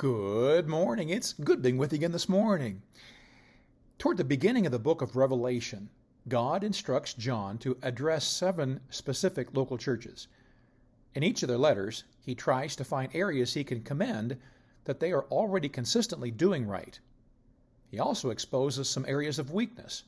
Good 0.00 0.66
morning. 0.66 1.10
It's 1.10 1.34
good 1.34 1.60
being 1.60 1.76
with 1.76 1.92
you 1.92 1.96
again 1.96 2.12
this 2.12 2.26
morning. 2.26 2.80
Toward 3.98 4.16
the 4.16 4.24
beginning 4.24 4.64
of 4.64 4.72
the 4.72 4.78
book 4.78 5.02
of 5.02 5.14
Revelation, 5.14 5.90
God 6.26 6.64
instructs 6.64 7.12
John 7.12 7.58
to 7.58 7.76
address 7.82 8.26
seven 8.26 8.80
specific 8.88 9.54
local 9.54 9.76
churches. 9.76 10.26
In 11.14 11.22
each 11.22 11.42
of 11.42 11.50
their 11.50 11.58
letters, 11.58 12.04
he 12.18 12.34
tries 12.34 12.74
to 12.76 12.82
find 12.82 13.14
areas 13.14 13.52
he 13.52 13.62
can 13.62 13.82
commend 13.82 14.38
that 14.84 15.00
they 15.00 15.12
are 15.12 15.24
already 15.24 15.68
consistently 15.68 16.30
doing 16.30 16.66
right. 16.66 16.98
He 17.90 17.98
also 17.98 18.30
exposes 18.30 18.88
some 18.88 19.04
areas 19.06 19.38
of 19.38 19.52
weakness, 19.52 20.04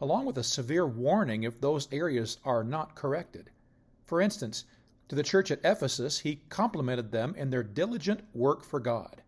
along 0.00 0.26
with 0.26 0.38
a 0.38 0.42
severe 0.42 0.88
warning 0.88 1.44
if 1.44 1.60
those 1.60 1.86
areas 1.92 2.38
are 2.44 2.64
not 2.64 2.96
corrected. 2.96 3.48
For 4.06 4.20
instance, 4.20 4.64
to 5.10 5.16
the 5.16 5.24
church 5.24 5.50
at 5.50 5.64
Ephesus, 5.64 6.20
he 6.20 6.44
complimented 6.50 7.10
them 7.10 7.34
in 7.34 7.50
their 7.50 7.64
diligent 7.64 8.20
work 8.32 8.62
for 8.62 8.78
God. 8.78 9.24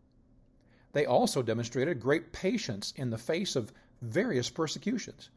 They 0.92 1.04
also 1.04 1.42
demonstrated 1.42 1.98
great 1.98 2.32
patience 2.32 2.92
in 2.94 3.10
the 3.10 3.18
face 3.18 3.56
of 3.56 3.72
various 4.00 4.48
persecutions. 4.48 5.30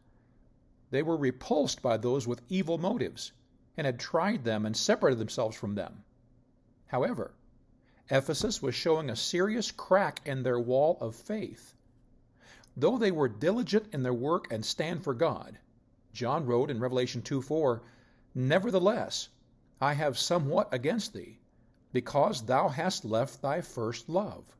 They 0.91 1.01
were 1.01 1.17
repulsed 1.17 1.81
by 1.81 1.97
those 1.97 2.27
with 2.27 2.43
evil 2.47 2.77
motives 2.77 3.31
and 3.75 3.85
had 3.85 3.99
tried 3.99 4.43
them 4.43 4.67
and 4.67 4.77
separated 4.77 5.17
themselves 5.17 5.57
from 5.57 5.73
them. 5.73 6.03
However, 6.85 7.33
Ephesus 8.11 8.61
was 8.61 8.75
showing 8.75 9.09
a 9.09 9.15
serious 9.15 9.71
crack 9.71 10.21
in 10.27 10.43
their 10.43 10.59
wall 10.59 10.99
of 11.01 11.15
faith. 11.15 11.73
Though 12.77 12.99
they 12.99 13.11
were 13.11 13.27
diligent 13.27 13.87
in 13.91 14.03
their 14.03 14.13
work 14.13 14.45
and 14.51 14.63
stand 14.63 15.03
for 15.03 15.15
God, 15.15 15.57
John 16.13 16.45
wrote 16.45 16.69
in 16.69 16.79
Revelation 16.79 17.23
2 17.23 17.41
4, 17.41 17.81
Nevertheless, 18.35 19.29
I 19.81 19.93
have 19.93 20.17
somewhat 20.17 20.73
against 20.73 21.13
thee, 21.13 21.39
because 21.91 22.45
thou 22.45 22.69
hast 22.69 23.05
left 23.05 23.41
thy 23.41 23.61
first 23.61 24.09
love. 24.09 24.55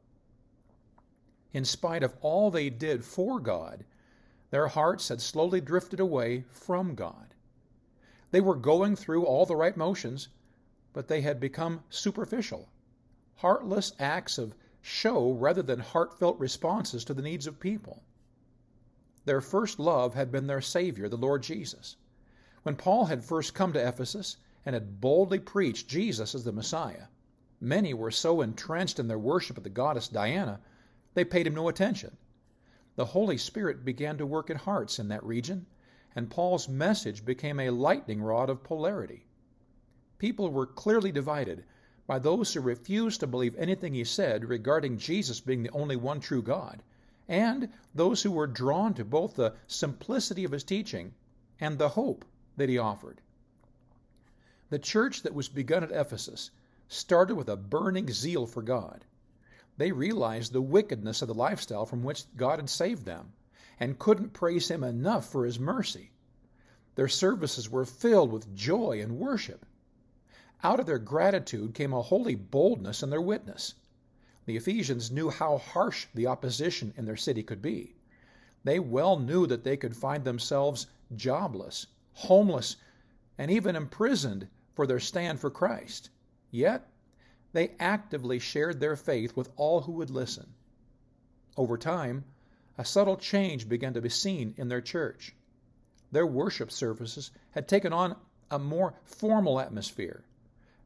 In 1.53 1.63
spite 1.63 2.03
of 2.03 2.15
all 2.21 2.51
they 2.51 2.69
did 2.69 3.05
for 3.05 3.39
God, 3.39 3.85
their 4.52 4.67
hearts 4.67 5.07
had 5.09 5.22
slowly 5.22 5.61
drifted 5.61 5.99
away 5.99 6.44
from 6.49 6.95
God. 6.95 7.33
They 8.31 8.41
were 8.41 8.55
going 8.55 8.95
through 8.95 9.25
all 9.25 9.45
the 9.45 9.55
right 9.55 9.77
motions, 9.77 10.27
but 10.91 11.07
they 11.07 11.22
had 11.22 11.39
become 11.39 11.83
superficial, 11.89 12.69
heartless 13.35 13.94
acts 14.00 14.38
of 14.38 14.55
show 14.81 15.31
rather 15.31 15.61
than 15.61 15.79
heartfelt 15.79 16.39
responses 16.39 17.05
to 17.05 17.13
the 17.13 17.22
needs 17.22 17.47
of 17.47 17.59
people. 17.59 18.03
Their 19.25 19.41
first 19.41 19.79
love 19.79 20.13
had 20.13 20.31
been 20.31 20.47
their 20.47 20.61
Savior, 20.61 21.09
the 21.09 21.17
Lord 21.17 21.41
Jesus. 21.41 21.95
When 22.63 22.75
Paul 22.75 23.05
had 23.05 23.23
first 23.23 23.53
come 23.53 23.73
to 23.73 23.88
Ephesus, 23.88 24.38
and 24.66 24.73
had 24.73 24.99
boldly 24.99 25.39
preached 25.39 25.88
Jesus 25.88 26.33
as 26.33 26.44
the 26.44 26.52
Messiah. 26.52 27.08
Many 27.61 27.94
were 27.94 28.11
so 28.11 28.41
entrenched 28.41 28.99
in 28.99 29.07
their 29.07 29.19
worship 29.19 29.57
of 29.57 29.63
the 29.63 29.69
goddess 29.69 30.07
Diana, 30.07 30.59
they 31.13 31.23
paid 31.23 31.47
him 31.47 31.55
no 31.55 31.69
attention. 31.69 32.17
The 32.95 33.05
Holy 33.05 33.38
Spirit 33.38 33.85
began 33.85 34.17
to 34.17 34.25
work 34.25 34.49
at 34.49 34.57
hearts 34.57 34.99
in 34.99 35.07
that 35.07 35.23
region, 35.23 35.66
and 36.16 36.30
Paul's 36.30 36.67
message 36.67 37.23
became 37.23 37.59
a 37.59 37.69
lightning 37.69 38.22
rod 38.22 38.49
of 38.49 38.63
polarity. 38.63 39.25
People 40.17 40.49
were 40.49 40.66
clearly 40.66 41.11
divided 41.11 41.63
by 42.07 42.19
those 42.19 42.53
who 42.53 42.61
refused 42.61 43.19
to 43.19 43.27
believe 43.27 43.55
anything 43.55 43.94
he 43.94 44.03
said 44.03 44.45
regarding 44.45 44.97
Jesus 44.97 45.41
being 45.41 45.63
the 45.63 45.72
only 45.72 45.95
one 45.95 46.19
true 46.19 46.41
God, 46.41 46.83
and 47.27 47.69
those 47.94 48.23
who 48.23 48.31
were 48.31 48.47
drawn 48.47 48.94
to 48.94 49.03
both 49.03 49.35
the 49.35 49.55
simplicity 49.67 50.44
of 50.44 50.52
his 50.52 50.63
teaching 50.63 51.13
and 51.59 51.77
the 51.77 51.89
hope 51.89 52.25
that 52.57 52.69
he 52.69 52.77
offered. 52.77 53.22
The 54.69 54.80
church 54.80 55.21
that 55.21 55.33
was 55.33 55.47
begun 55.47 55.83
at 55.83 55.91
Ephesus 55.91 56.52
started 56.88 57.35
with 57.35 57.49
a 57.49 57.55
burning 57.55 58.11
zeal 58.11 58.47
for 58.47 58.61
God. 58.61 59.05
They 59.77 59.91
realized 59.91 60.53
the 60.53 60.61
wickedness 60.61 61.22
of 61.22 61.27
the 61.27 61.33
lifestyle 61.33 61.85
from 61.85 62.03
which 62.03 62.25
God 62.35 62.59
had 62.59 62.69
saved 62.69 63.05
them 63.05 63.33
and 63.80 63.99
couldn't 63.99 64.33
praise 64.33 64.69
Him 64.69 64.83
enough 64.83 65.30
for 65.30 65.45
His 65.45 65.59
mercy. 65.59 66.11
Their 66.95 67.07
services 67.07 67.69
were 67.69 67.85
filled 67.85 68.31
with 68.31 68.56
joy 68.56 69.01
and 69.01 69.19
worship. 69.19 69.66
Out 70.63 70.79
of 70.79 70.85
their 70.85 70.97
gratitude 70.97 71.73
came 71.73 71.94
a 71.94 72.01
holy 72.01 72.35
boldness 72.35 73.03
in 73.03 73.09
their 73.09 73.22
witness. 73.22 73.75
The 74.45 74.56
Ephesians 74.56 75.11
knew 75.11 75.29
how 75.29 75.57
harsh 75.57 76.07
the 76.13 76.28
opposition 76.28 76.94
in 76.95 77.06
their 77.06 77.17
city 77.17 77.44
could 77.44 77.61
be. 77.61 77.95
They 78.63 78.79
well 78.79 79.19
knew 79.19 79.45
that 79.47 79.63
they 79.63 79.78
could 79.78 79.95
find 79.95 80.23
themselves 80.23 80.88
jobless, 81.16 81.88
homeless, 82.13 82.78
and 83.38 83.51
even 83.51 83.75
imprisoned 83.75 84.47
for 84.73 84.88
their 84.88 85.00
stand 85.00 85.40
for 85.40 85.50
Christ. 85.50 86.09
Yet, 86.51 86.88
they 87.53 87.72
actively 87.79 88.40
shared 88.40 88.79
their 88.79 88.96
faith 88.96 89.35
with 89.35 89.50
all 89.56 89.81
who 89.81 89.94
would 89.94 90.09
listen. 90.09 90.53
Over 91.57 91.78
time, 91.78 92.25
a 92.78 92.84
subtle 92.84 93.16
change 93.16 93.69
began 93.69 93.94
to 93.94 94.01
be 94.01 94.09
seen 94.09 94.53
in 94.57 94.68
their 94.68 94.81
church. 94.81 95.34
Their 96.12 96.28
worship 96.28 96.72
services 96.72 97.31
had 97.51 97.68
taken 97.68 97.94
on 97.94 98.16
a 98.51 98.59
more 98.59 98.94
formal 99.03 99.59
atmosphere. 99.59 100.23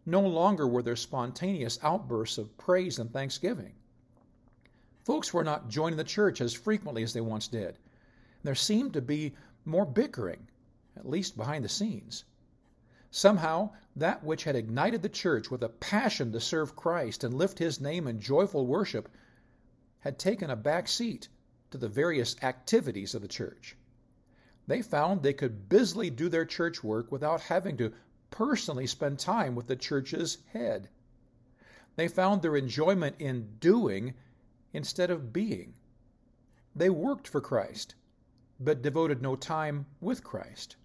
No 0.06 0.22
longer 0.22 0.68
were 0.68 0.82
there 0.82 0.96
spontaneous 0.96 1.80
outbursts 1.84 2.38
of 2.38 2.58
praise 2.58 3.00
and 3.00 3.12
thanksgiving. 3.12 3.74
Folks 5.04 5.34
were 5.34 5.44
not 5.44 5.70
joining 5.70 5.98
the 5.98 6.04
church 6.04 6.42
as 6.42 6.54
frequently 6.54 7.04
as 7.04 7.14
they 7.14 7.22
once 7.22 7.48
did. 7.48 7.78
There 8.44 8.56
seemed 8.56 8.94
to 8.94 9.02
be 9.02 9.36
more 9.66 9.86
bickering, 9.86 10.48
at 10.96 11.10
least 11.10 11.36
behind 11.36 11.66
the 11.66 11.70
scenes. 11.70 12.26
Somehow, 13.12 13.72
that 13.96 14.24
which 14.24 14.44
had 14.44 14.56
ignited 14.56 15.02
the 15.02 15.10
church 15.10 15.50
with 15.50 15.64
a 15.64 15.70
passion 15.70 16.32
to 16.32 16.40
serve 16.40 16.76
Christ 16.76 17.24
and 17.24 17.34
lift 17.34 17.58
his 17.60 17.82
name 17.82 18.08
in 18.08 18.20
joyful 18.20 18.68
worship 18.68 19.10
had 20.00 20.20
taken 20.20 20.50
a 20.50 20.56
back 20.56 20.88
seat 20.88 21.28
to 21.72 21.78
the 21.78 21.90
various 21.90 22.36
activities 22.44 23.16
of 23.16 23.22
the 23.22 23.28
church. 23.28 23.76
They 24.68 24.84
found 24.84 25.24
they 25.24 25.34
could 25.34 25.68
busily 25.68 26.12
do 26.12 26.30
their 26.30 26.46
church 26.46 26.84
work 26.84 27.12
without 27.12 27.42
having 27.42 27.78
to 27.78 27.94
personally 28.30 28.86
spend 28.86 29.18
time 29.18 29.56
with 29.56 29.66
the 29.66 29.76
church's 29.76 30.38
head. 30.54 30.90
They 31.96 32.08
found 32.08 32.42
their 32.42 32.56
enjoyment 32.56 33.16
in 33.20 33.58
doing 33.60 34.14
instead 34.72 35.10
of 35.10 35.34
being. 35.34 35.74
They 36.76 36.92
worked 36.92 37.28
for 37.28 37.42
Christ, 37.42 37.96
but 38.60 38.84
devoted 38.84 39.22
no 39.22 39.36
time 39.36 39.88
with 40.00 40.24
Christ. 40.24 40.76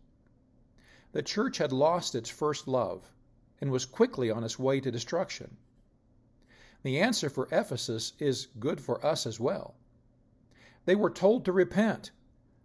The 1.15 1.23
church 1.23 1.59
had 1.59 1.73
lost 1.73 2.17
its 2.17 2.29
first 2.29 2.67
love 2.67 3.13
and 3.61 3.71
was 3.71 3.87
quickly 3.87 4.33
on 4.33 4.43
its 4.43 4.59
way 4.59 4.81
to 4.81 4.91
destruction. 4.91 5.57
The 6.83 6.99
answer 6.99 7.31
for 7.31 7.47
Ephesus 7.53 8.15
is 8.19 8.49
good 8.59 8.81
for 8.81 9.07
us 9.07 9.25
as 9.25 9.39
well. 9.39 9.77
They 10.87 10.97
were 10.97 11.11
told 11.11 11.45
to 11.45 11.53
repent, 11.53 12.11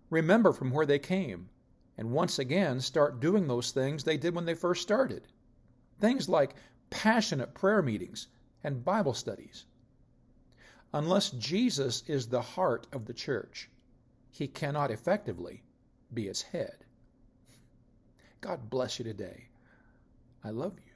remember 0.09 0.51
from 0.51 0.71
where 0.71 0.87
they 0.87 0.97
came, 0.97 1.51
and 1.95 2.11
once 2.11 2.39
again 2.39 2.81
start 2.81 3.19
doing 3.19 3.47
those 3.47 3.71
things 3.71 4.03
they 4.03 4.17
did 4.17 4.33
when 4.33 4.45
they 4.45 4.55
first 4.55 4.81
started. 4.81 5.27
Things 5.99 6.27
like 6.27 6.55
passionate 6.89 7.53
prayer 7.53 7.83
meetings 7.83 8.29
and 8.63 8.83
Bible 8.83 9.13
studies. 9.13 9.65
Unless 10.91 11.29
Jesus 11.33 12.01
is 12.07 12.27
the 12.27 12.41
heart 12.41 12.87
of 12.91 13.05
the 13.05 13.13
church, 13.13 13.69
he 14.31 14.47
cannot 14.47 14.89
effectively 14.89 15.61
be 16.11 16.27
its 16.27 16.41
head. 16.41 16.83
God 18.41 18.69
bless 18.69 18.99
you 18.99 19.05
today. 19.05 19.45
I 20.43 20.51
love 20.51 20.73
you. 20.85 20.88